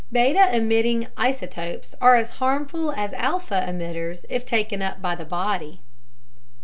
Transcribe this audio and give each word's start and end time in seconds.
Beta 0.11 0.47
emitting 0.51 1.09
isotopes 1.15 1.93
are 2.01 2.15
as 2.15 2.31
harmful 2.41 2.91
as 2.91 3.13
alpha 3.13 3.63
emitters 3.69 4.25
if 4.29 4.47
taken 4.47 4.81
up 4.81 4.99
by 4.99 5.13
the 5.13 5.25
body. 5.25 5.79